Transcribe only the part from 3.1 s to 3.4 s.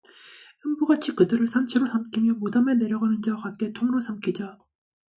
자